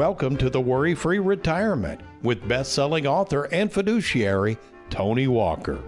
[0.00, 4.56] Welcome to the Worry Free Retirement with best selling author and fiduciary
[4.88, 5.78] Tony Walker.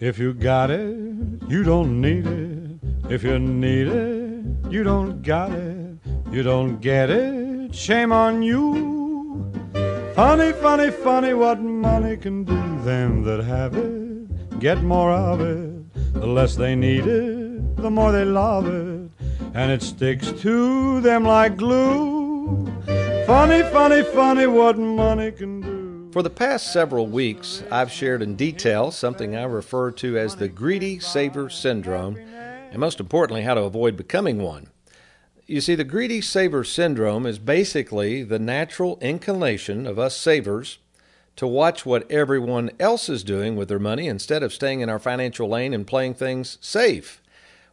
[0.00, 0.96] If you got it,
[1.46, 2.80] you don't need it.
[3.08, 5.98] If you need it, you don't got it.
[6.32, 9.52] You don't get it, shame on you.
[10.16, 12.60] Funny, funny, funny what money can do.
[12.82, 15.94] Them that have it get more of it.
[16.14, 19.08] The less they need it, the more they love it.
[19.54, 22.26] And it sticks to them like glue.
[23.26, 26.10] Funny, funny, funny what money can do.
[26.12, 30.46] For the past several weeks, I've shared in detail something I refer to as the
[30.46, 34.68] greedy saver syndrome, and most importantly, how to avoid becoming one.
[35.44, 40.78] You see, the greedy saver syndrome is basically the natural inclination of us savers
[41.34, 45.00] to watch what everyone else is doing with their money instead of staying in our
[45.00, 47.20] financial lane and playing things safe.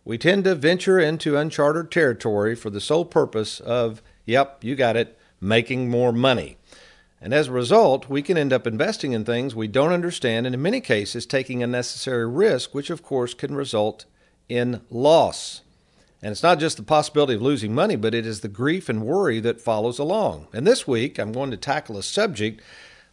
[0.03, 4.97] We tend to venture into uncharted territory for the sole purpose of, yep, you got
[4.97, 6.57] it, making more money.
[7.21, 10.53] And as a result, we can end up investing in things we don't understand and
[10.53, 14.05] in many cases taking unnecessary risk, which of course can result
[14.49, 15.61] in loss.
[16.21, 19.05] And it's not just the possibility of losing money, but it is the grief and
[19.05, 20.47] worry that follows along.
[20.53, 22.61] And this week, I'm going to tackle a subject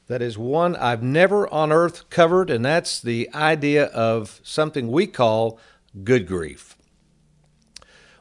[0.07, 5.07] that is one I've never on earth covered, and that's the idea of something we
[5.07, 5.59] call
[6.03, 6.77] good grief.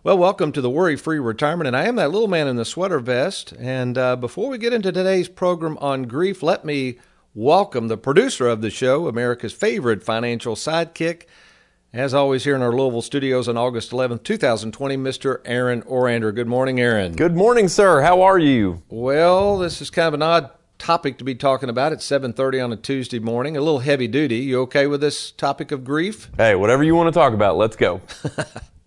[0.02, 2.64] Well, welcome to the Worry Free Retirement, and I am that little man in the
[2.64, 3.52] sweater vest.
[3.60, 7.00] And uh, before we get into today's program on grief, let me
[7.36, 11.24] welcome the producer of the show, America's favorite financial sidekick,
[11.92, 15.42] as always, here in our Louisville studios on August 11th, 2020, Mr.
[15.44, 16.34] Aaron Orander.
[16.34, 17.12] Good morning, Aaron.
[17.18, 18.00] Good morning, sir.
[18.00, 18.82] How are you?
[18.88, 22.72] Well, this is kind of an odd topic to be talking about at 7:30 on
[22.72, 23.58] a Tuesday morning.
[23.58, 24.38] A little heavy duty.
[24.38, 26.30] You okay with this topic of grief?
[26.38, 28.00] Hey, whatever you want to talk about, let's go.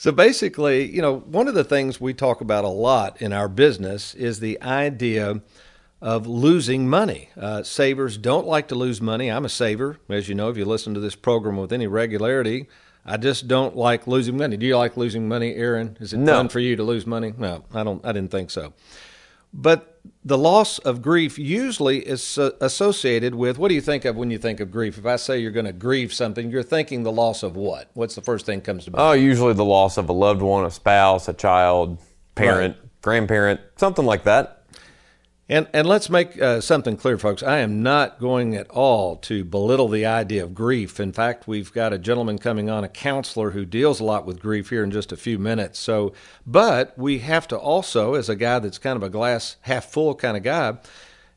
[0.00, 3.50] So basically, you know, one of the things we talk about a lot in our
[3.50, 5.42] business is the idea
[6.00, 7.28] of losing money.
[7.38, 9.30] Uh, savers don't like to lose money.
[9.30, 12.66] I'm a saver, as you know, if you listen to this program with any regularity.
[13.04, 14.56] I just don't like losing money.
[14.56, 15.98] Do you like losing money, Aaron?
[16.00, 16.32] Is it No.
[16.32, 17.34] fun for you to lose money?
[17.36, 18.02] No, I don't.
[18.02, 18.72] I didn't think so.
[19.52, 24.30] But the loss of grief usually is associated with what do you think of when
[24.30, 24.98] you think of grief?
[24.98, 27.90] If I say you're going to grieve something, you're thinking the loss of what?
[27.94, 29.02] What's the first thing comes to mind?
[29.02, 31.98] Oh, usually the loss of a loved one, a spouse, a child,
[32.34, 34.59] parent, grandparent, something like that.
[35.50, 37.42] And and let's make uh, something clear, folks.
[37.42, 41.00] I am not going at all to belittle the idea of grief.
[41.00, 44.40] In fact, we've got a gentleman coming on, a counselor who deals a lot with
[44.40, 45.80] grief here in just a few minutes.
[45.80, 46.12] So,
[46.46, 50.14] but we have to also, as a guy that's kind of a glass half full
[50.14, 50.78] kind of guy,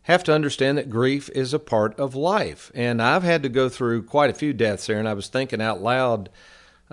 [0.04, 2.72] have to understand that grief is a part of life.
[2.76, 5.82] And I've had to go through quite a few deaths and I was thinking out
[5.82, 6.30] loud.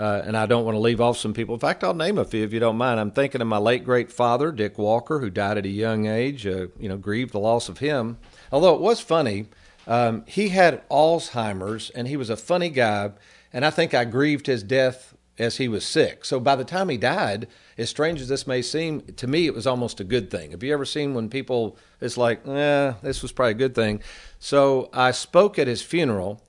[0.01, 1.55] Uh, and I don't want to leave off some people.
[1.55, 2.99] In fact, I'll name a few if you don't mind.
[2.99, 6.47] I'm thinking of my late great father, Dick Walker, who died at a young age.
[6.47, 8.17] Uh, you know, grieved the loss of him.
[8.51, 9.49] Although it was funny,
[9.87, 13.11] um, he had Alzheimer's, and he was a funny guy.
[13.53, 16.25] And I think I grieved his death as he was sick.
[16.25, 17.47] So by the time he died,
[17.77, 20.53] as strange as this may seem, to me it was almost a good thing.
[20.53, 24.01] Have you ever seen when people it's like, eh, this was probably a good thing.
[24.39, 26.43] So I spoke at his funeral.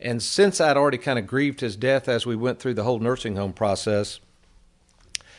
[0.00, 2.98] And since I'd already kind of grieved his death as we went through the whole
[2.98, 4.20] nursing home process,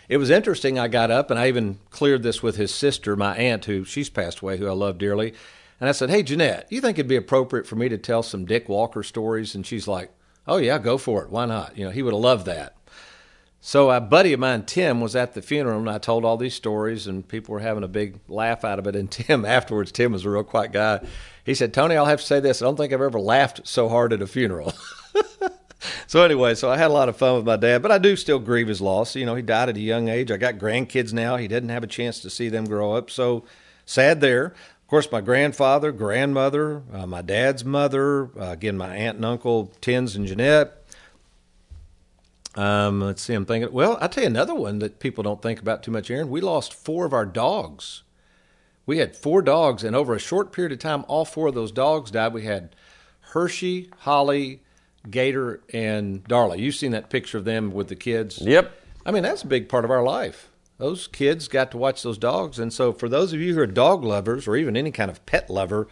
[0.07, 0.77] it was interesting.
[0.77, 4.09] I got up and I even cleared this with his sister, my aunt, who she's
[4.09, 5.33] passed away, who I love dearly.
[5.79, 8.45] And I said, Hey, Jeanette, you think it'd be appropriate for me to tell some
[8.45, 9.55] Dick Walker stories?
[9.55, 10.11] And she's like,
[10.47, 11.29] Oh, yeah, go for it.
[11.29, 11.77] Why not?
[11.77, 12.75] You know, he would have loved that.
[13.63, 16.55] So a buddy of mine, Tim, was at the funeral, and I told all these
[16.55, 18.95] stories, and people were having a big laugh out of it.
[18.95, 21.05] And Tim, afterwards, Tim was a real quiet guy.
[21.45, 23.87] He said, "Tony, I'll have to say this: I don't think I've ever laughed so
[23.87, 24.73] hard at a funeral."
[26.07, 28.15] so anyway, so I had a lot of fun with my dad, but I do
[28.15, 29.15] still grieve his loss.
[29.15, 30.31] You know, he died at a young age.
[30.31, 31.37] I got grandkids now.
[31.37, 33.45] He didn't have a chance to see them grow up, so
[33.85, 34.45] sad there.
[34.45, 39.71] Of course, my grandfather, grandmother, uh, my dad's mother, uh, again, my aunt and uncle,
[39.81, 40.80] Tins and Jeanette.
[42.55, 43.33] Um, let's see.
[43.33, 43.71] I'm thinking.
[43.71, 46.11] Well, I'll tell you another one that people don't think about too much.
[46.11, 48.03] Aaron, we lost four of our dogs.
[48.85, 51.71] We had four dogs, and over a short period of time, all four of those
[51.71, 52.33] dogs died.
[52.33, 52.75] We had
[53.21, 54.61] Hershey, Holly,
[55.09, 56.57] Gator, and Darla.
[56.57, 58.41] You've seen that picture of them with the kids.
[58.41, 58.71] Yep.
[59.05, 60.49] I mean, that's a big part of our life.
[60.77, 63.67] Those kids got to watch those dogs, and so for those of you who are
[63.67, 65.87] dog lovers or even any kind of pet lover,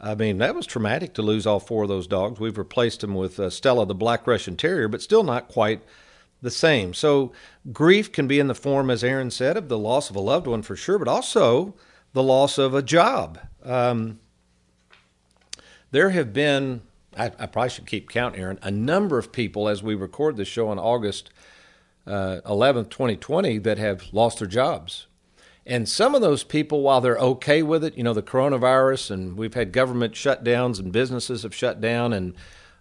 [0.00, 2.38] I mean, that was traumatic to lose all four of those dogs.
[2.38, 5.82] We've replaced them with uh, Stella, the Black Russian Terrier, but still not quite
[6.40, 6.94] the same.
[6.94, 7.32] So,
[7.72, 10.46] grief can be in the form, as Aaron said, of the loss of a loved
[10.46, 11.74] one for sure, but also
[12.12, 13.40] the loss of a job.
[13.64, 14.20] Um,
[15.90, 16.82] there have been,
[17.16, 20.48] I, I, probably should keep count, Aaron, a number of people as we record this
[20.48, 21.30] show on August
[22.06, 25.07] uh, 11th, 2020, that have lost their jobs.
[25.68, 29.36] And some of those people, while they're okay with it, you know, the coronavirus and
[29.36, 32.14] we've had government shutdowns and businesses have shut down.
[32.14, 32.34] And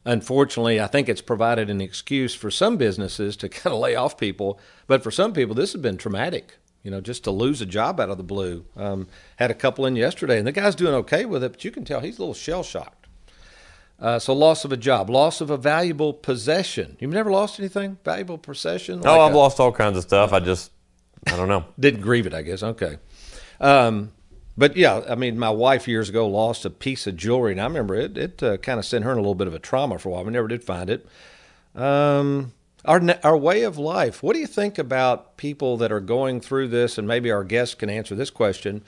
[0.06, 4.18] unfortunately, I think it's provided an excuse for some businesses to kind of lay off
[4.18, 4.58] people.
[4.88, 8.00] But for some people, this has been traumatic, you know, just to lose a job
[8.00, 8.64] out of the blue.
[8.78, 11.72] Um, had a couple in yesterday, and the guy's doing okay with it, but you
[11.72, 13.08] can tell he's a little shell shocked.
[14.00, 16.96] Uh, so loss of a job, loss of a valuable possession.
[17.00, 19.02] You've never lost anything valuable possession?
[19.04, 20.32] Oh, I've a, lost all kinds of stuff.
[20.32, 20.72] I just
[21.28, 21.66] I don't know.
[21.80, 22.64] Didn't grieve it, I guess.
[22.64, 22.98] Okay.
[23.60, 24.12] Um,
[24.58, 27.66] but yeah, I mean, my wife years ago lost a piece of jewelry, and I
[27.66, 28.18] remember it.
[28.18, 30.12] It uh, kind of sent her in a little bit of a trauma for a
[30.14, 30.24] while.
[30.24, 31.06] We never did find it.
[31.76, 32.54] Um,
[32.84, 34.24] our our way of life.
[34.24, 36.98] What do you think about people that are going through this?
[36.98, 38.84] And maybe our guests can answer this question.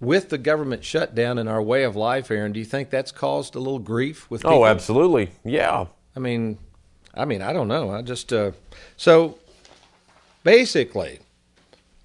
[0.00, 3.54] With the government shutdown and our way of life, Aaron, do you think that's caused
[3.54, 4.44] a little grief with?
[4.44, 4.62] Oh, people?
[4.64, 5.30] Oh, absolutely.
[5.44, 5.86] Yeah.
[6.16, 6.58] I mean,
[7.14, 7.90] I mean, I don't know.
[7.92, 8.50] I just uh,
[8.96, 9.38] so
[10.42, 11.20] basically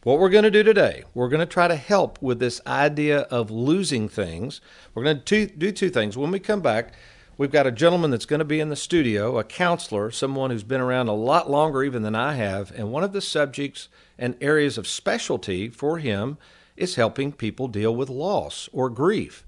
[0.07, 3.24] what we're going to do today, we're going to try to help with this idea
[3.24, 4.62] of losing things.
[4.94, 6.15] We're going to do two things.
[6.15, 6.94] When we come back,
[7.38, 10.63] we've got a gentleman that's going to be in the studio, a counselor, someone who's
[10.63, 12.71] been around a lot longer even than I have.
[12.71, 16.38] And one of the subjects and areas of specialty for him
[16.77, 19.45] is helping people deal with loss or grief.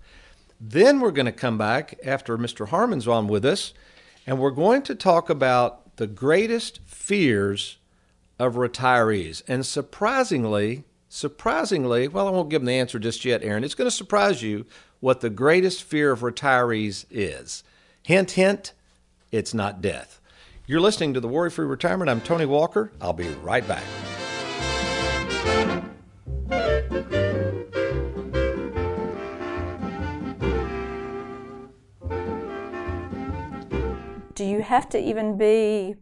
[0.60, 2.68] Then we're going to come back after Mr.
[2.68, 3.74] Harmon's on with us,
[4.28, 7.79] and we're going to talk about the greatest fears
[8.40, 9.44] of retirees.
[9.48, 13.64] And surprisingly, surprisingly, well, I won't give them the answer just yet, Aaron.
[13.64, 14.66] It's going to surprise you
[15.02, 17.64] what the greatest fear of retirees is.
[18.04, 18.74] Hint, hint,
[19.32, 20.20] it's not death.
[20.66, 22.10] You're listening to the Worry Free Retirement.
[22.10, 22.92] I'm Tony Walker.
[23.02, 23.84] I'll be right back.
[34.36, 35.96] Do you have to even be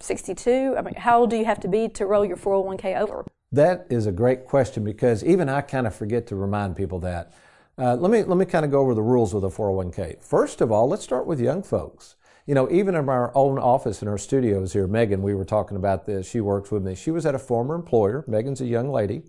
[0.00, 0.74] 62?
[0.78, 3.26] I mean, how old do you have to be to roll your 401k over?
[3.50, 7.32] That is a great question because even I kind of forget to remind people that.
[7.76, 10.22] Uh, let me let me kind of go over the rules of the 401k.
[10.22, 12.16] First of all, let's start with young folks.
[12.46, 15.76] You know, even in our own office in our studios here, Megan, we were talking
[15.76, 16.28] about this.
[16.28, 16.94] She works with me.
[16.94, 18.24] She was at a former employer.
[18.26, 19.22] Megan's a young lady,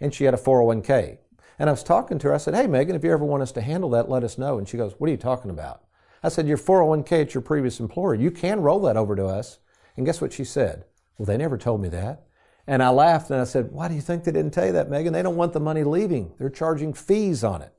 [0.00, 1.18] and she had a 401k.
[1.58, 2.34] And I was talking to her.
[2.34, 4.58] I said, "Hey, Megan, if you ever want us to handle that, let us know."
[4.58, 5.82] And she goes, "What are you talking about?"
[6.22, 8.14] I said, "Your 401k at your previous employer.
[8.14, 9.58] You can roll that over to us."
[9.96, 10.84] And guess what she said?
[11.18, 12.26] Well, they never told me that.
[12.66, 14.90] And I laughed and I said, Why do you think they didn't tell you that,
[14.90, 15.12] Megan?
[15.12, 16.32] They don't want the money leaving.
[16.38, 17.72] They're charging fees on it.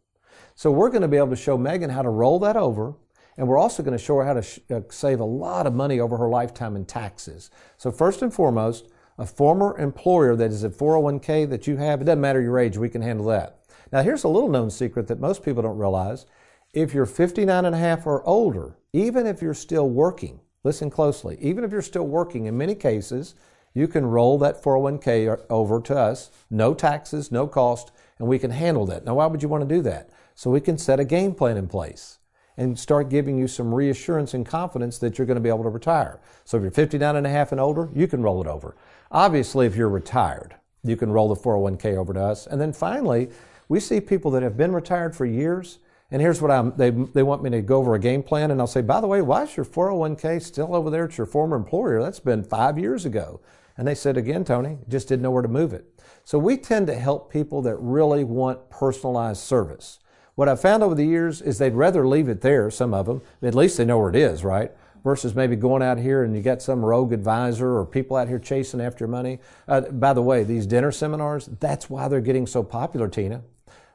[0.55, 2.95] So we're going to be able to show Megan how to roll that over.
[3.37, 5.73] And we're also going to show her how to sh- uh, save a lot of
[5.75, 7.51] money over her lifetime in taxes.
[7.77, 12.05] So, first and foremost, a former employer that is a 401k that you have, it
[12.05, 13.59] doesn't matter your age, we can handle that.
[13.91, 16.25] Now, here's a little known secret that most people don't realize.
[16.73, 21.37] If you're 59 and a half or older, even if you're still working, Listen closely.
[21.39, 23.35] Even if you're still working, in many cases,
[23.73, 28.51] you can roll that 401k over to us, no taxes, no cost, and we can
[28.51, 29.05] handle that.
[29.05, 30.09] Now, why would you want to do that?
[30.35, 32.19] So we can set a game plan in place
[32.57, 35.69] and start giving you some reassurance and confidence that you're going to be able to
[35.69, 36.19] retire.
[36.43, 38.75] So if you're 59 and a half and older, you can roll it over.
[39.09, 42.45] Obviously, if you're retired, you can roll the 401k over to us.
[42.45, 43.29] And then finally,
[43.69, 47.23] we see people that have been retired for years and here's what I'm, they, they
[47.23, 49.43] want me to go over a game plan, and I'll say, by the way, why
[49.43, 52.01] is your 401k still over there at your former employer?
[52.01, 53.41] That's been five years ago.
[53.77, 55.85] And they said, again, Tony, just didn't know where to move it.
[56.23, 59.99] So we tend to help people that really want personalized service.
[60.35, 63.21] What I've found over the years is they'd rather leave it there, some of them,
[63.41, 64.71] at least they know where it is, right?
[65.03, 68.39] Versus maybe going out here and you got some rogue advisor or people out here
[68.39, 69.39] chasing after your money.
[69.67, 73.41] Uh, by the way, these dinner seminars, that's why they're getting so popular, Tina.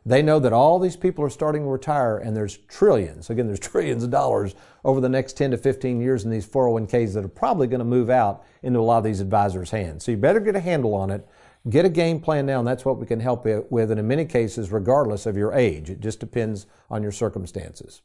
[0.04, 3.60] They know that all these people are starting to retire and there's trillions, again, there's
[3.70, 4.54] trillions of dollars
[4.84, 7.84] over the next 10 to 15 years in these 401ks that are probably going to
[7.84, 10.04] move out into a lot of these advisors' hands.
[10.04, 11.26] So you better get a handle on it.
[11.70, 13.92] Get a game plan now, and that's what we can help you with.
[13.92, 18.02] And in many cases, regardless of your age, it just depends on your circumstances.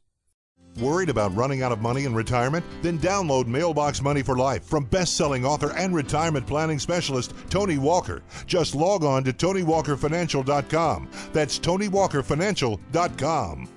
[0.80, 2.64] Worried about running out of money in retirement?
[2.82, 8.22] Then download Mailbox Money for Life from best-selling author and retirement planning specialist Tony Walker.
[8.46, 11.10] Just log on to TonyWalkerFinancial.com.
[11.34, 13.77] That's TonyWalkerFinancial.com.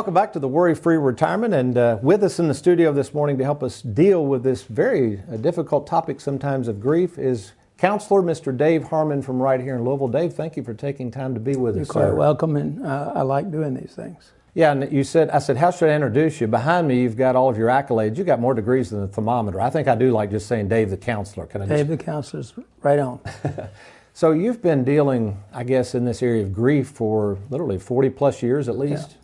[0.00, 1.52] Welcome back to the Worry Free Retirement.
[1.52, 4.62] And uh, with us in the studio this morning to help us deal with this
[4.62, 8.56] very uh, difficult topic sometimes of grief is counselor Mr.
[8.56, 10.08] Dave Harmon from right here in Louisville.
[10.08, 11.90] Dave, thank you for taking time to be with You're us.
[11.90, 12.14] quite sir.
[12.14, 14.32] welcome, and uh, I like doing these things.
[14.54, 16.46] Yeah, and you said, I said, how should I introduce you?
[16.46, 18.16] Behind me, you've got all of your accolades.
[18.16, 19.60] You've got more degrees than the thermometer.
[19.60, 21.44] I think I do like just saying Dave the counselor.
[21.44, 23.20] Can I just Dave, the counselor's right on.
[24.12, 28.42] So you've been dealing, I guess, in this area of grief for literally 40 plus
[28.42, 29.16] years at least.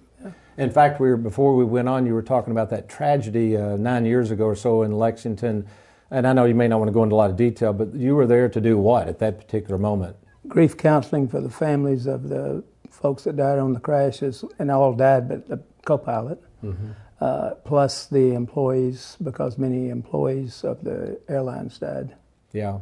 [0.58, 3.76] In fact, we were before we went on, you were talking about that tragedy uh,
[3.76, 5.66] nine years ago or so in Lexington.
[6.10, 7.94] And I know you may not want to go into a lot of detail, but
[7.94, 10.16] you were there to do what at that particular moment?
[10.46, 14.94] Grief counseling for the families of the folks that died on the crashes, and all
[14.94, 16.42] died but the co-pilot,
[17.20, 22.14] uh, plus the employees, because many employees of the airlines died.
[22.52, 22.78] Yeah.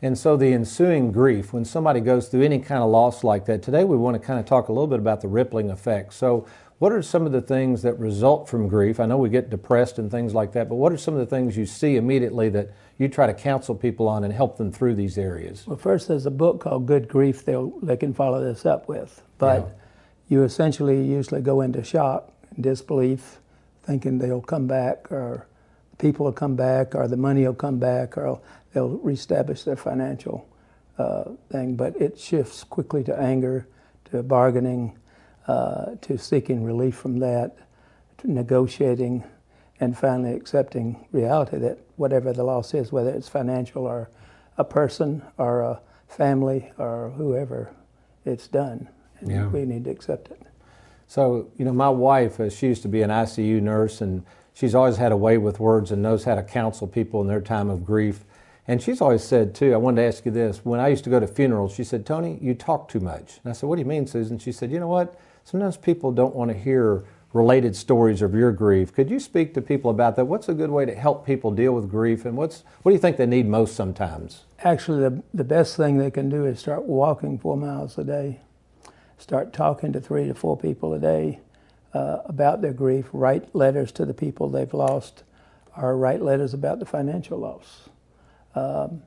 [0.00, 3.62] And so the ensuing grief, when somebody goes through any kind of loss like that,
[3.62, 6.14] today we want to kind of talk a little bit about the rippling effect.
[6.14, 6.46] So,
[6.78, 9.00] what are some of the things that result from grief?
[9.00, 11.26] I know we get depressed and things like that, but what are some of the
[11.26, 14.94] things you see immediately that you try to counsel people on and help them through
[14.94, 15.66] these areas?
[15.66, 19.22] Well, first, there's a book called Good Grief they'll, they can follow this up with.
[19.38, 19.76] But
[20.28, 23.38] you essentially usually go into shock, disbelief,
[23.82, 25.46] thinking they'll come back, or
[25.98, 28.40] people will come back, or the money will come back, or
[28.72, 30.48] they'll reestablish their financial
[30.96, 31.74] uh, thing.
[31.74, 33.66] But it shifts quickly to anger,
[34.12, 34.96] to bargaining,
[35.48, 37.56] uh, to seeking relief from that,
[38.18, 39.24] to negotiating,
[39.80, 44.10] and finally accepting reality that whatever the loss is, whether it's financial or
[44.58, 47.70] a person or a family or whoever,
[48.24, 48.88] it's done.
[49.20, 49.48] And Yeah.
[49.48, 50.42] we need to accept it.
[51.06, 54.74] So, you know, my wife, uh, she used to be an ICU nurse, and she's
[54.74, 57.70] always had a way with words and knows how to counsel people in their time
[57.70, 58.24] of grief.
[58.66, 60.64] And she's always said, too, I wanted to ask you this.
[60.64, 63.40] When I used to go to funerals, she said, Tony, you talk too much.
[63.42, 64.38] And I said, What do you mean, Susan?
[64.38, 65.18] She said, You know what?
[65.48, 68.92] Sometimes people don't want to hear related stories of your grief.
[68.92, 70.26] Could you speak to people about that?
[70.26, 73.00] What's a good way to help people deal with grief, and what's, what do you
[73.00, 74.44] think they need most sometimes?
[74.58, 78.40] Actually, the, the best thing they can do is start walking four miles a day,
[79.16, 81.40] start talking to three to four people a day
[81.94, 85.22] uh, about their grief, write letters to the people they've lost,
[85.78, 87.88] or write letters about the financial loss.
[88.54, 89.02] Um,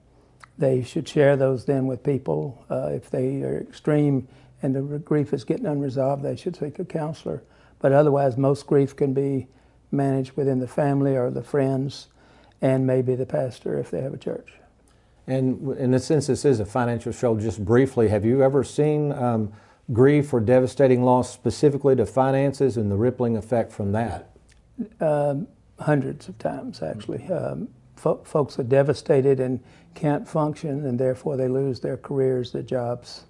[0.57, 2.65] they should share those then with people.
[2.67, 4.27] Uh, if they are extreme
[4.61, 7.43] and the grief is getting unresolved, they should seek a counselor.
[7.79, 9.47] But otherwise, most grief can be
[9.91, 12.07] managed within the family or the friends
[12.61, 14.53] and maybe the pastor if they have a church.
[15.27, 17.37] And in a sense, this is a financial show.
[17.37, 19.51] Just briefly, have you ever seen um,
[19.91, 24.31] grief or devastating loss specifically to finances and the rippling effect from that?
[24.99, 25.47] Um,
[25.79, 27.25] hundreds of times, actually.
[27.27, 29.59] Um, fo- folks are devastated and
[29.93, 33.25] can't function, and therefore they lose their careers, their jobs,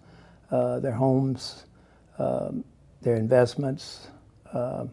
[0.51, 1.65] uh, their homes,
[2.19, 2.63] um,
[3.01, 4.07] their investments.
[4.53, 4.91] Um,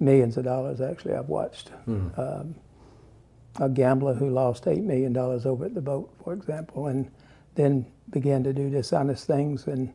[0.00, 1.70] millions of dollars, actually, I've watched.
[1.86, 2.54] Um,
[3.60, 7.10] a gambler who lost $8 million over at the boat, for example, and
[7.56, 9.92] then began to do dishonest things, and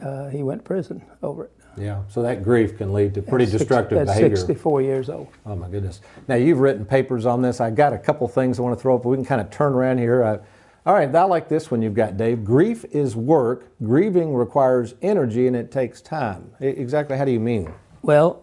[0.00, 1.52] uh, he went to prison over it.
[1.78, 2.02] Yeah.
[2.08, 4.36] So that grief can lead to pretty At six- destructive at behavior.
[4.36, 5.28] 64 years old.
[5.46, 6.02] Oh my goodness!
[6.28, 7.62] Now you've written papers on this.
[7.62, 9.06] I've got a couple things I want to throw up.
[9.06, 10.22] We can kind of turn around here.
[10.22, 10.38] Uh,
[10.84, 12.44] all right, I like this one you've got, Dave.
[12.44, 13.72] Grief is work.
[13.82, 16.52] Grieving requires energy and it takes time.
[16.60, 17.16] Exactly.
[17.16, 17.72] How do you mean?
[18.02, 18.42] Well,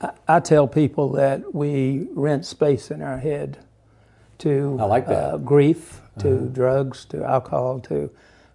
[0.00, 3.58] I, I tell people that we rent space in our head
[4.38, 5.24] to I like that.
[5.24, 5.34] Uh-huh.
[5.34, 8.10] Uh, grief, to drugs, to alcohol, to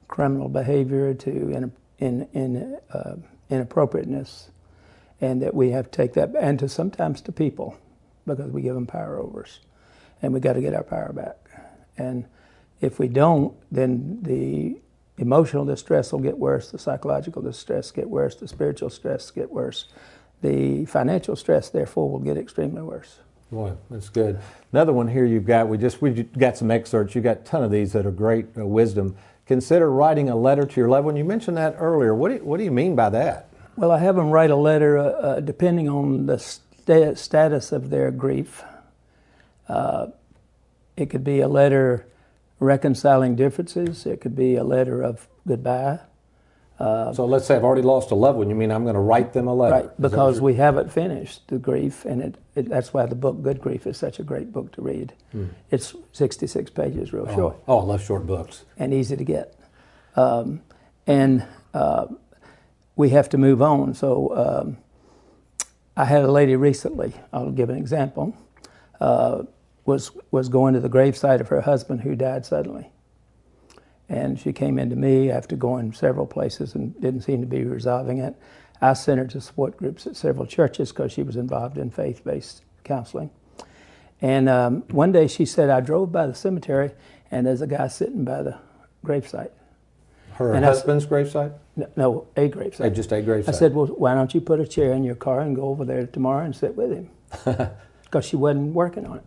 [0.08, 3.16] criminal behavior, to in, in, in, uh,
[3.50, 4.50] inappropriateness,
[5.22, 7.78] and that we have to take that, and to sometimes to people,
[8.26, 9.60] because we give them power over us,
[10.22, 11.38] and we got to get our power back.
[11.98, 12.26] And
[12.82, 14.80] if we don't, then the
[15.18, 19.86] emotional distress will get worse, the psychological distress get worse, the spiritual stress get worse,
[20.42, 23.20] the financial stress, therefore, will get extremely worse.
[23.52, 24.40] Boy, that's good.
[24.74, 25.68] Another one here you've got.
[25.68, 27.16] We just we got some excerpts.
[27.16, 29.16] You've got a ton of these that are great uh, wisdom.
[29.46, 31.16] Consider writing a letter to your loved one.
[31.16, 32.14] You mentioned that earlier.
[32.16, 33.50] What do you, what do you mean by that?
[33.78, 37.72] Well, I have them write a letter uh, uh, depending on the s- sta- status
[37.72, 38.64] of their grief.
[39.68, 40.08] Uh,
[40.98, 42.08] it could be a letter
[42.66, 44.06] reconciling differences.
[44.06, 46.00] It could be a letter of goodbye.
[46.80, 48.50] so let's say I've already lost a loved one.
[48.50, 49.76] You mean I'm going to write them a letter?
[49.88, 53.62] Right, because we haven't finished the grief, and it, it, that's why the book Good
[53.62, 55.14] Grief is such a great book to read.
[55.72, 58.66] It's 66 pages, real you're- short, Oh, I love short books.
[58.78, 59.54] and easy to get.
[60.18, 60.62] Um,
[61.08, 62.08] and uh,
[62.96, 63.94] we have to move on.
[63.94, 64.78] So um,
[65.96, 68.36] I had a lady recently, I'll give an example,
[69.00, 69.44] uh,
[69.86, 72.92] was, was going to the gravesite of her husband who died suddenly.
[74.10, 78.20] And she came into me after going several places and didn't seem to be resolving
[78.20, 78.36] it.
[78.82, 82.24] I sent her to support groups at several churches because she was involved in faith
[82.24, 83.32] based counseling.
[84.22, 86.92] And um, one day she said, I drove by the cemetery
[87.32, 88.60] and there's a guy sitting by the
[89.04, 89.52] gravesite.
[90.34, 91.54] Her And I husband's gravesite?
[91.76, 92.86] No, no a gravesite.
[92.86, 93.50] Uh, just a gravesite.
[93.50, 95.86] I said, Well, why don't you put a chair in your car and go over
[95.86, 97.10] there tomorrow and sit with him?
[98.04, 99.26] Because she wasn't working on it.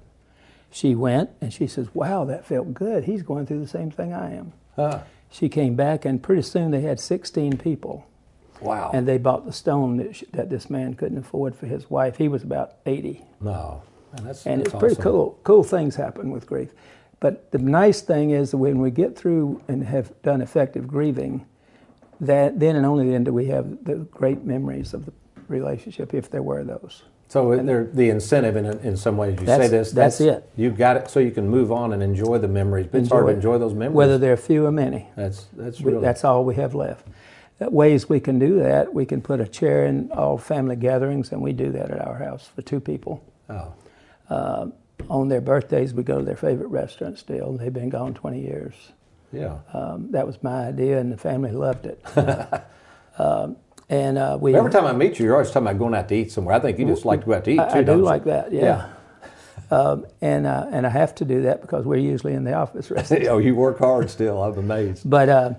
[0.70, 3.04] She went and she says, Wow, that felt good.
[3.04, 4.52] He's going through the same thing I am.
[4.76, 8.06] Ah, She came back, and pretty soon they had 16 people.
[8.60, 8.90] wow.
[8.94, 12.16] And they bought the stone that, sh- that this man couldn't afford for his wife.
[12.18, 13.22] He was about 80.
[13.40, 13.82] no.
[14.14, 15.02] Man, that's, And that's it's pretty awesome.
[15.02, 15.38] cool.
[15.44, 16.70] Cool things happen with grief.
[17.20, 21.44] But the nice thing is that when we get through and have done effective grieving,
[22.20, 25.12] that then and only then do we have the great memories of the
[25.48, 27.02] relationship, if there were those.
[27.28, 30.48] So the incentive in, in some ways, you say this, that's it.
[30.56, 32.86] You've got it so you can move on and enjoy the memories.
[32.90, 33.94] But it's hard to enjoy those memories.
[33.94, 35.08] Whether they're few or many.
[35.14, 37.06] that's that's really That's all we have left.
[37.58, 41.30] That ways we can do that, we can put a chair in all family gatherings,
[41.32, 43.22] and we do that at our house for two people.
[43.50, 43.74] oh,
[45.10, 47.52] On their birthdays, we go to their favorite restaurant still.
[47.58, 48.74] They've been gone 20 years.
[49.32, 49.58] yeah.
[49.74, 52.02] Um, that was my idea, and the family loved it.
[53.18, 53.56] um,
[53.88, 56.14] and uh, we Every time I meet you, you're always talking about going out to
[56.14, 56.54] eat somewhere.
[56.54, 57.62] I think you just like to go out to eat too.
[57.62, 58.04] I, I do don't you?
[58.04, 58.90] like that, yeah.
[59.70, 62.90] Um, and uh, and I have to do that because we're usually in the office.
[62.90, 64.42] rest of the oh, you work hard still.
[64.42, 65.08] I'm amazed.
[65.10, 65.54] But uh,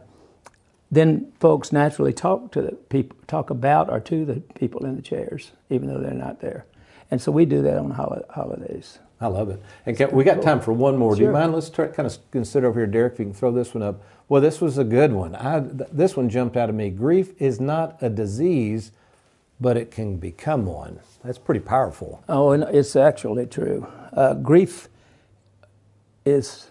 [0.89, 5.03] then folks naturally talk to the people, talk about or to the people in the
[5.03, 6.65] chairs, even though they're not there.
[7.11, 8.97] And so we do that on hol- holidays.
[9.21, 9.61] I love it.
[9.85, 11.15] And can, we got time for one more.
[11.15, 11.53] Do you mind?
[11.53, 14.01] Let's try, kind of consider over here, Derek, if you can throw this one up.
[14.29, 15.35] Well, this was a good one.
[15.35, 16.89] I, th- this one jumped out of me.
[16.89, 18.91] Grief is not a disease,
[19.59, 20.99] but it can become one.
[21.23, 22.23] That's pretty powerful.
[22.29, 23.87] Oh, and it's actually true.
[24.13, 24.87] Uh, grief
[26.25, 26.69] is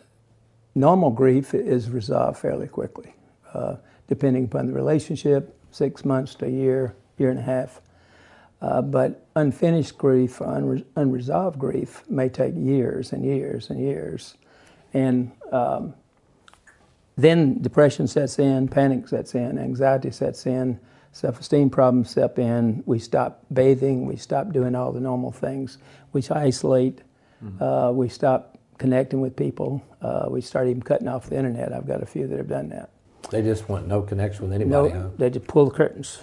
[0.75, 3.15] normal grief is resolved fairly quickly,
[3.53, 7.83] uh, depending upon the relationship, six months to a year, year and a half.
[8.61, 14.35] Uh, but unfinished grief, unre- unresolved grief, may take years and years and years,
[14.95, 15.95] and um,
[17.17, 20.79] then depression sets in, panic sets in, anxiety sets in,
[21.13, 22.83] self-esteem problems step in.
[22.87, 25.79] We stop bathing, we stop doing all the normal things,
[26.13, 27.03] we isolate,
[27.61, 31.73] uh, we stop connecting with people, uh, we start even cutting off the internet.
[31.73, 32.91] I've got a few that have done that.
[33.31, 35.01] They just want no connection with No, anybody.
[35.01, 35.11] huh?
[35.17, 36.23] they just pull the curtains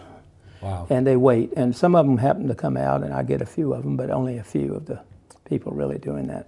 [0.62, 0.88] Wow.
[0.90, 1.54] and they wait.
[1.56, 3.96] And some of them happen to come out, and I get a few of them,
[3.98, 5.02] but only a few of the
[5.46, 6.48] people really doing that.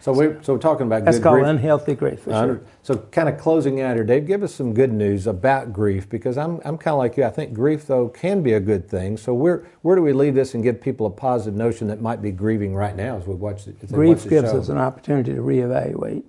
[0.00, 1.48] So we're so we're talking about That's good called grief.
[1.48, 2.20] unhealthy grief.
[2.20, 2.60] For sure.
[2.82, 6.38] So, kind of closing out here, Dave, give us some good news about grief because
[6.38, 7.24] I'm, I'm kind of like you.
[7.24, 9.16] I think grief, though, can be a good thing.
[9.16, 12.22] So, where, where do we leave this and give people a positive notion that might
[12.22, 15.34] be grieving right now as we watch the, watch Grief the gives us an opportunity
[15.34, 16.22] to reevaluate.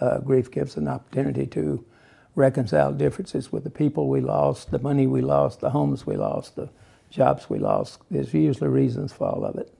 [0.00, 1.84] Uh, grief gives an opportunity to
[2.34, 6.56] reconcile differences with the people we lost, the money we lost, the homes we lost,
[6.56, 6.68] the
[7.10, 8.00] jobs we lost.
[8.10, 9.72] There's usually reasons for all of it.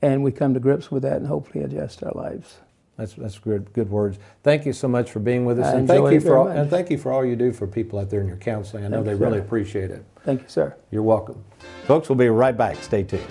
[0.00, 2.58] And we come to grips with that and hopefully adjust our lives.
[2.96, 4.18] That's, that's good, good words.
[4.42, 5.66] Thank you so much for being with us.
[5.66, 6.56] I and thank you for all, much.
[6.56, 8.84] and thank you for all you do for people out there in your counseling.
[8.84, 9.44] I know Thank they you, really sir.
[9.44, 10.04] appreciate it.
[10.24, 10.76] Thank you, sir.
[10.90, 11.44] You're welcome.
[11.86, 12.76] Folks, we'll be right back.
[12.82, 13.24] Stay tuned.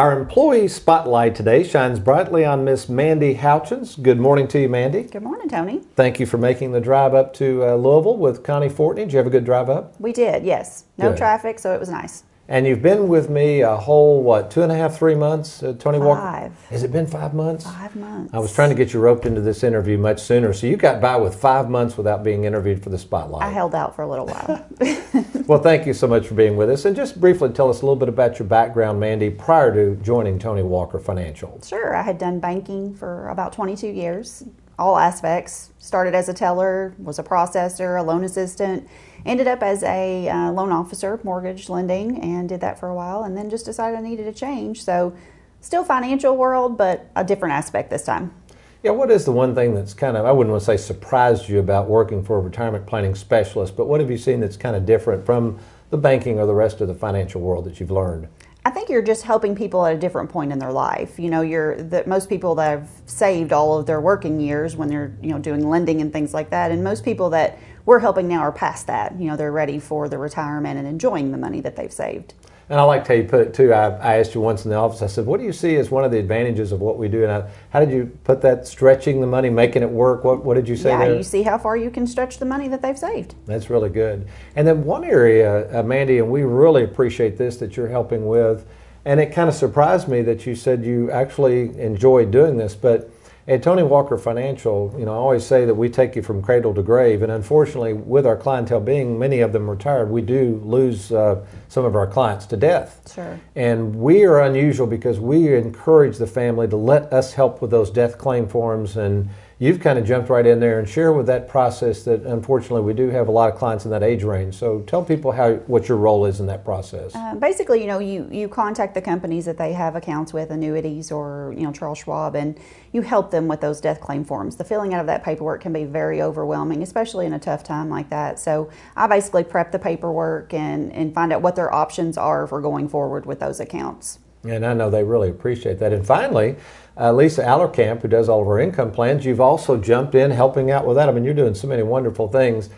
[0.00, 4.02] Our employee spotlight today shines brightly on Miss Mandy Houchins.
[4.02, 5.02] Good morning to you, Mandy.
[5.02, 5.82] Good morning, Tony.
[5.94, 9.04] Thank you for making the drive up to uh, Louisville with Connie Fortney.
[9.04, 10.00] Did you have a good drive up?
[10.00, 10.84] We did, yes.
[10.96, 11.18] No Good.
[11.18, 12.24] traffic, so it was nice.
[12.50, 15.72] And you've been with me a whole, what, two and a half, three months, uh,
[15.78, 16.20] Tony Walker?
[16.20, 16.66] Five.
[16.70, 17.64] Has it been five months?
[17.64, 18.34] Five months.
[18.34, 20.52] I was trying to get you roped into this interview much sooner.
[20.52, 23.44] So you got by with five months without being interviewed for the spotlight.
[23.44, 24.66] I held out for a little while.
[25.46, 26.84] well, thank you so much for being with us.
[26.86, 30.40] And just briefly tell us a little bit about your background, Mandy, prior to joining
[30.40, 31.60] Tony Walker Financial.
[31.64, 34.42] sure, I had done banking for about 22 years,
[34.76, 35.70] all aspects.
[35.78, 38.88] Started as a teller, was a processor, a loan assistant,
[39.24, 43.22] ended up as a uh, loan officer, mortgage lending, and did that for a while,
[43.22, 44.82] and then just decided I needed a change.
[44.82, 45.14] So,
[45.60, 48.34] still financial world, but a different aspect this time.
[48.82, 51.50] Yeah, what is the one thing that's kind of, I wouldn't want to say surprised
[51.50, 54.74] you about working for a retirement planning specialist, but what have you seen that's kind
[54.74, 55.58] of different from
[55.90, 58.28] the banking or the rest of the financial world that you've learned?
[58.64, 61.18] I think you're just helping people at a different point in their life.
[61.18, 64.88] You know, you're that most people that have saved all of their working years when
[64.88, 67.58] they're you know doing lending and things like that, and most people that
[67.90, 69.18] we're helping now are past that.
[69.18, 72.34] You know, they're ready for the retirement and enjoying the money that they've saved.
[72.68, 73.72] And I liked how you put it too.
[73.72, 75.02] I, I, asked you once in the office.
[75.02, 77.24] I said, "What do you see as one of the advantages of what we do?"
[77.24, 78.68] And I, how did you put that?
[78.68, 80.22] Stretching the money, making it work.
[80.22, 81.16] What What did you say yeah, there?
[81.16, 83.34] you see how far you can stretch the money that they've saved.
[83.46, 84.28] That's really good.
[84.54, 88.68] And then one area, uh, Mandy, and we really appreciate this that you're helping with.
[89.04, 93.10] And it kind of surprised me that you said you actually enjoy doing this, but
[93.50, 96.72] at Tony Walker Financial, you know, I always say that we take you from cradle
[96.72, 101.10] to grave, and unfortunately, with our clientele being many of them retired, we do lose
[101.10, 103.12] uh, some of our clients to death.
[103.12, 103.40] Sure.
[103.56, 107.90] And we are unusual because we encourage the family to let us help with those
[107.90, 109.28] death claim forms and
[109.60, 112.94] you've kind of jumped right in there and share with that process that unfortunately we
[112.94, 114.54] do have a lot of clients in that age range.
[114.54, 117.14] So tell people how what your role is in that process.
[117.14, 121.12] Uh, basically, you know, you, you contact the companies that they have accounts with, annuities
[121.12, 122.58] or, you know, Charles Schwab, and
[122.92, 124.56] you help them with those death claim forms.
[124.56, 127.90] The filling out of that paperwork can be very overwhelming, especially in a tough time
[127.90, 128.38] like that.
[128.38, 132.62] So I basically prep the paperwork and, and find out what their options are for
[132.62, 134.20] going forward with those accounts.
[134.44, 135.92] And I know they really appreciate that.
[135.92, 136.56] And finally,
[136.96, 140.70] uh, Lisa Allerkamp, who does all of our income plans, you've also jumped in helping
[140.70, 141.08] out with that.
[141.08, 142.70] I mean, you're doing so many wonderful things.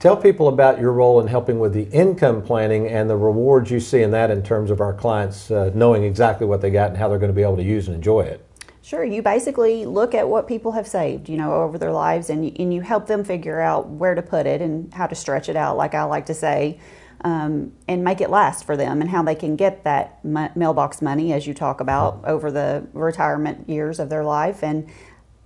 [0.00, 3.80] Tell people about your role in helping with the income planning and the rewards you
[3.80, 6.98] see in that in terms of our clients uh, knowing exactly what they got and
[6.98, 8.44] how they're going to be able to use and enjoy it.
[8.82, 12.54] Sure, you basically look at what people have saved, you know, over their lives and
[12.60, 15.56] and you help them figure out where to put it and how to stretch it
[15.56, 16.78] out, like I like to say
[17.22, 21.32] um, and make it last for them and how they can get that mailbox money
[21.32, 24.62] as you talk about over the retirement years of their life.
[24.62, 24.88] And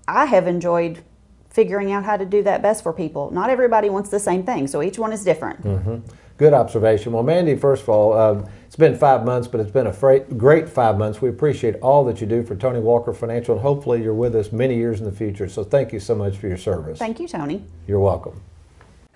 [0.06, 1.04] i have enjoyed
[1.50, 3.30] figuring out how to do that best for people.
[3.30, 5.62] Not everybody wants the same thing so each one is different.
[5.62, 5.96] Mm-hmm.
[6.36, 7.12] good observation.
[7.12, 10.68] Well mandy first of all um, it's been five months but it's been a great
[10.68, 11.20] five months.
[11.20, 14.52] We appreciate all that you do for tony walker financial and hopefully you're with us
[14.52, 15.48] many years in the future.
[15.48, 16.98] So thank you so much for your service.
[16.98, 17.64] Thank you tony.
[17.86, 18.40] You're welcome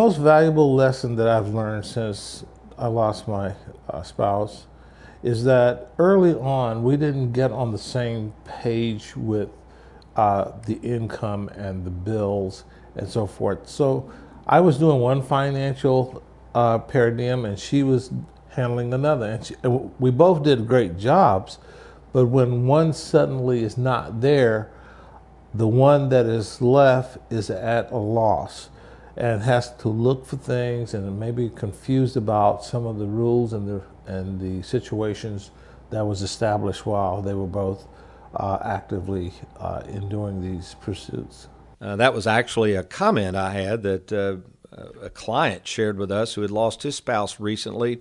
[0.00, 2.42] Most valuable lesson that I've learned since
[2.78, 3.52] I lost my
[3.86, 4.66] uh, spouse
[5.22, 9.50] is that early on we didn't get on the same page with
[10.16, 12.64] uh, the income and the bills
[12.96, 13.68] and so forth.
[13.68, 14.10] So
[14.46, 16.22] I was doing one financial
[16.54, 18.10] uh, paradigm and she was
[18.48, 19.26] handling another.
[19.26, 19.54] And she,
[19.98, 21.58] we both did great jobs,
[22.14, 24.70] but when one suddenly is not there,
[25.52, 28.70] the one that is left is at a loss
[29.20, 33.68] and has to look for things and maybe confused about some of the rules and
[33.68, 35.50] the and the situations
[35.90, 37.86] that was established while they were both
[38.34, 41.48] uh, actively uh, in doing these pursuits.
[41.82, 44.36] Uh, that was actually a comment I had that uh,
[45.02, 48.00] a client shared with us who had lost his spouse recently.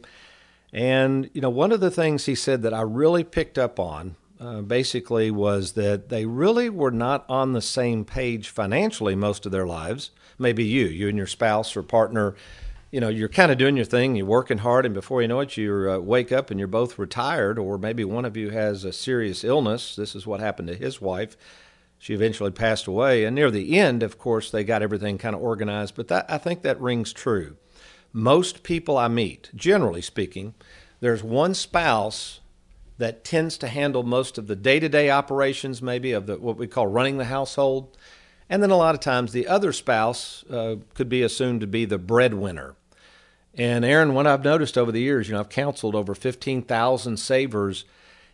[0.71, 4.15] And, you know, one of the things he said that I really picked up on
[4.39, 9.51] uh, basically was that they really were not on the same page financially most of
[9.51, 12.35] their lives maybe you, you and your spouse or partner,
[12.91, 15.41] you know, you're kind of doing your thing, you're working hard, and before you know
[15.41, 18.83] it, you uh, wake up and you're both retired, or maybe one of you has
[18.83, 19.95] a serious illness.
[19.95, 21.37] This is what happened to his wife.
[21.99, 25.41] She eventually passed away, and near the end, of course, they got everything kind of
[25.41, 25.95] organized.
[25.95, 27.57] But that I think that rings true.
[28.11, 30.55] Most people I meet, generally speaking,
[30.99, 32.39] there's one spouse
[32.97, 36.87] that tends to handle most of the day-to-day operations, maybe of the what we call
[36.87, 37.97] running the household
[38.49, 41.85] and then a lot of times the other spouse uh, could be assumed to be
[41.85, 42.75] the breadwinner.
[43.53, 47.85] And Aaron, what I've noticed over the years, you know, I've counseled over 15,000 savers,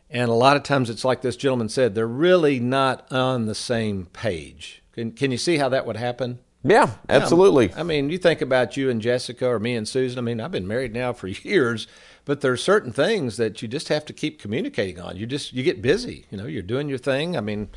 [0.10, 3.56] and a lot of times it's like this gentleman said, they're really not on the
[3.56, 4.84] same page.
[4.94, 6.40] Can, can you see how that would happen?
[6.64, 7.72] Yeah, absolutely.
[7.76, 10.18] I mean, you think about you and Jessica or me and Susan.
[10.18, 11.88] I mean, I've been married now for years,
[12.26, 15.16] but there's certain things that you just have to keep communicating on.
[15.16, 17.38] You just you get busy, you know, you're doing your thing.
[17.38, 17.70] I mean,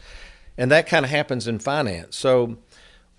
[0.59, 2.16] and that kind of happens in finance.
[2.16, 2.59] So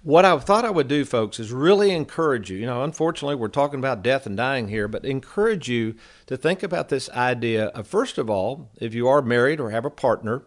[0.01, 2.57] What I thought I would do, folks, is really encourage you.
[2.57, 5.95] You know, unfortunately, we're talking about death and dying here, but encourage you
[6.27, 9.83] to think about this idea of, first of all, if you are married or have
[9.83, 10.43] a partner,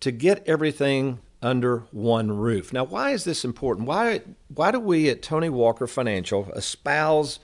[0.00, 2.70] to get everything under one roof.
[2.70, 3.88] Now, why is this important?
[3.88, 4.20] Why,
[4.54, 7.38] why do we at Tony Walker Financial espouse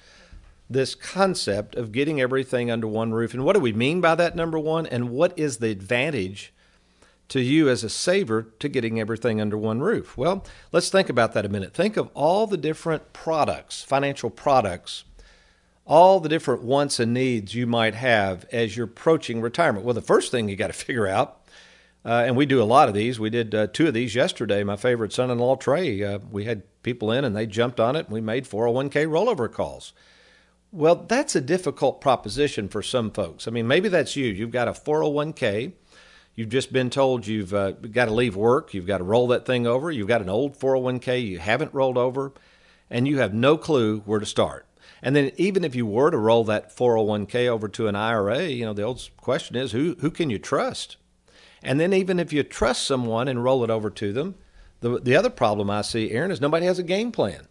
[0.69, 3.33] this concept of getting everything under one roof?
[3.33, 4.87] And what do we mean by that, number one?
[4.87, 6.53] And what is the advantage?
[7.29, 10.17] To you as a saver to getting everything under one roof?
[10.17, 11.75] Well, let's think about that a minute.
[11.75, 15.05] Think of all the different products, financial products,
[15.85, 19.85] all the different wants and needs you might have as you're approaching retirement.
[19.85, 21.41] Well, the first thing you got to figure out,
[22.05, 23.19] uh, and we do a lot of these.
[23.19, 24.63] We did uh, two of these yesterday.
[24.65, 28.07] My favorite son-in-law, Trey, uh, we had people in and they jumped on it.
[28.07, 29.93] And we made 401k rollover calls.
[30.71, 33.49] Well, that's a difficult proposition for some folks.
[33.49, 34.27] I mean, maybe that's you.
[34.27, 35.73] You've got a 401k
[36.39, 39.45] You've just been told you've uh, got to leave work, you've got to roll that
[39.45, 42.33] thing over, you've got an old 401k you haven't rolled over,
[42.89, 44.65] and you have no clue where to start.
[45.03, 48.65] And then even if you were to roll that 401k over to an IRA, you
[48.65, 50.97] know, the old question is who who can you trust?
[51.61, 54.37] And then even if you trust someone and roll it over to them,
[54.79, 57.49] the the other problem I see, Aaron, is nobody has a game plan.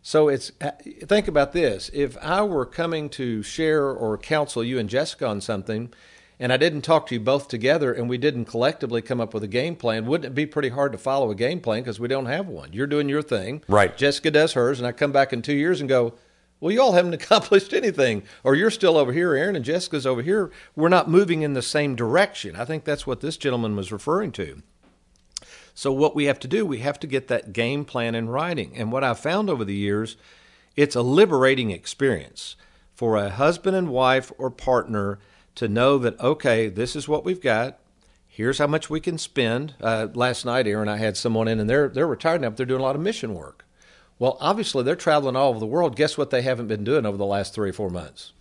[0.00, 0.70] So it's uh,
[1.02, 5.42] think about this: if I were coming to share or counsel you and Jessica on
[5.42, 5.92] something,
[6.38, 9.44] and I didn't talk to you both together and we didn't collectively come up with
[9.44, 12.08] a game plan, wouldn't it be pretty hard to follow a game plan because we
[12.08, 12.72] don't have one?
[12.72, 13.62] You're doing your thing.
[13.68, 13.96] Right.
[13.96, 16.14] Jessica does hers, and I come back in two years and go,
[16.60, 18.22] well, you all haven't accomplished anything.
[18.42, 20.50] Or you're still over here, Aaron, and Jessica's over here.
[20.74, 22.56] We're not moving in the same direction.
[22.56, 24.62] I think that's what this gentleman was referring to.
[25.74, 28.72] So, what we have to do, we have to get that game plan in writing.
[28.76, 30.16] And what I've found over the years,
[30.76, 32.54] it's a liberating experience
[32.94, 35.18] for a husband and wife or partner
[35.56, 37.78] to know that, okay, this is what we've got.
[38.26, 39.74] Here's how much we can spend.
[39.80, 42.56] Uh, last night, Aaron, and I had someone in, and they're, they're retired now, but
[42.56, 43.64] they're doing a lot of mission work.
[44.18, 45.96] Well, obviously, they're traveling all over the world.
[45.96, 48.32] Guess what they haven't been doing over the last three or four months?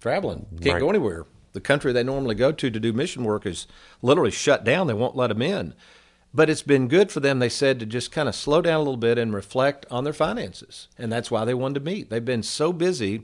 [0.00, 0.46] Traveling.
[0.60, 0.80] Can't right.
[0.80, 1.26] go anywhere.
[1.52, 3.66] The country they normally go to to do mission work is
[4.02, 4.86] literally shut down.
[4.86, 5.74] They won't let them in.
[6.32, 8.84] But it's been good for them, they said, to just kind of slow down a
[8.84, 10.86] little bit and reflect on their finances.
[10.96, 12.08] And that's why they wanted to meet.
[12.08, 13.22] They've been so busy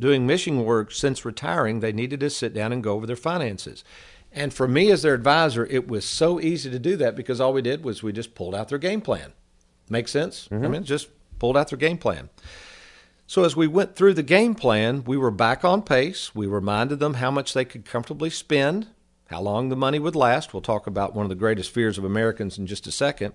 [0.00, 3.84] doing mission work since retiring, they needed to sit down and go over their finances.
[4.32, 7.52] And for me as their advisor, it was so easy to do that because all
[7.52, 9.32] we did was we just pulled out their game plan.
[9.88, 10.48] Make sense?
[10.50, 10.64] Mm-hmm.
[10.64, 11.08] I mean, just
[11.38, 12.30] pulled out their game plan.
[13.26, 16.34] So as we went through the game plan, we were back on pace.
[16.34, 18.88] We reminded them how much they could comfortably spend,
[19.26, 20.52] how long the money would last.
[20.52, 23.34] We'll talk about one of the greatest fears of Americans in just a second.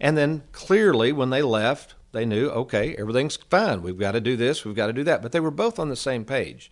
[0.00, 3.82] And then clearly, when they left, they knew, okay, everything's fine.
[3.82, 5.20] We've got to do this, we've got to do that.
[5.20, 6.70] But they were both on the same page,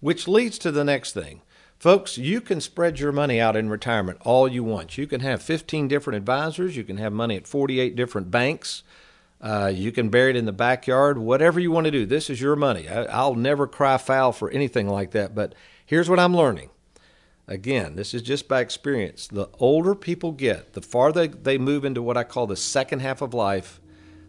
[0.00, 1.42] which leads to the next thing.
[1.78, 4.98] Folks, you can spread your money out in retirement all you want.
[4.98, 8.82] You can have 15 different advisors, you can have money at 48 different banks.
[9.40, 12.04] Uh, you can bury it in the backyard, whatever you want to do.
[12.04, 12.88] This is your money.
[12.88, 15.32] I, I'll never cry foul for anything like that.
[15.34, 15.54] But
[15.86, 16.70] here's what I'm learning.
[17.46, 19.26] Again, this is just by experience.
[19.26, 23.22] The older people get, the farther they move into what I call the second half
[23.22, 23.80] of life,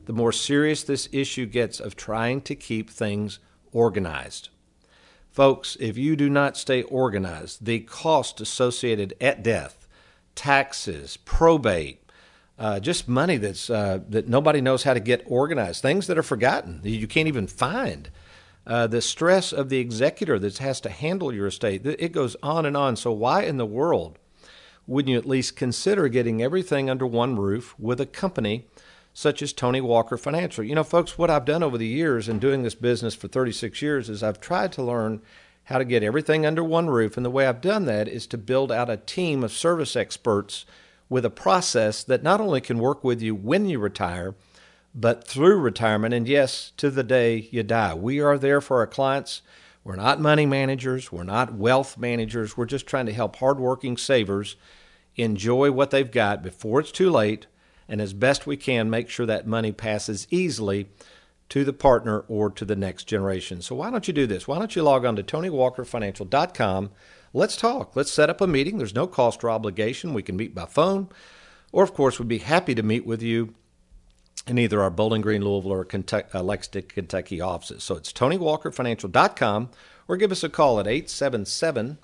[0.10, 3.38] the more serious this issue gets of trying to keep things
[3.72, 4.50] organized.
[5.30, 9.88] Folks, if you do not stay organized, the cost associated at death,
[10.34, 12.02] taxes, probate,
[12.58, 16.24] uh, just money that's uh, that nobody knows how to get organized, things that are
[16.24, 18.10] forgotten that you can't even find,
[18.66, 22.66] uh, the stress of the executor that has to handle your estate, it goes on
[22.66, 22.96] and on.
[22.96, 24.18] So why in the world
[24.88, 28.66] wouldn't you at least consider getting everything under one roof with a company
[29.14, 30.64] such as Tony Walker Financial.
[30.64, 33.82] You know, folks, what I've done over the years in doing this business for 36
[33.82, 35.22] years is I've tried to learn
[35.66, 37.16] how to get everything under one roof.
[37.16, 40.66] And the way I've done that is to build out a team of service experts
[41.10, 44.36] with a process that not only can work with you when you retire,
[44.96, 46.14] but through retirement.
[46.14, 47.94] And yes, to the day you die.
[47.94, 49.42] We are there for our clients.
[49.84, 51.12] We're not money managers.
[51.12, 52.58] We're not wealth managers.
[52.58, 54.56] We're just trying to help hardworking savers
[55.16, 57.48] enjoy what they've got before it's too late
[57.90, 60.88] and as best we can make sure that money passes easily
[61.50, 63.62] to the partner or to the next generation.
[63.62, 64.48] So why don't you do this?
[64.48, 66.92] Why don't you log on to TonyWalkerFinancial.com?
[67.34, 67.96] Let's talk.
[67.96, 68.78] Let's set up a meeting.
[68.78, 70.14] There's no cost or obligation.
[70.14, 71.10] We can meet by phone,
[71.72, 73.56] or of course, we'd be happy to meet with you
[74.48, 77.84] in either our Bowling Green, Louisville, or Kentucky, uh, Lexington, Kentucky offices.
[77.84, 79.70] So it's TonyWalkerFinancial.com,
[80.08, 81.98] or give us a call at 877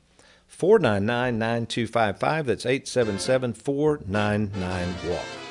[0.48, 2.46] 499 9255.
[2.46, 5.45] That's 877 499 WALK.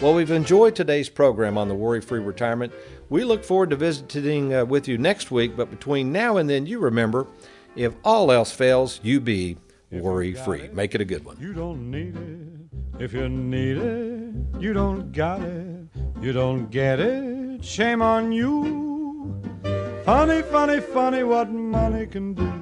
[0.00, 2.72] Well, we've enjoyed today's program on the worry free retirement.
[3.08, 6.66] We look forward to visiting uh, with you next week, but between now and then,
[6.66, 7.26] you remember
[7.74, 9.56] if all else fails, you be
[9.90, 10.68] worry free.
[10.72, 11.36] Make it a good one.
[11.40, 13.02] You don't need it.
[13.02, 15.88] If you need it, you don't got it.
[16.20, 19.42] You don't get it, shame on you.
[20.04, 22.58] Funny, funny, funny what money can do.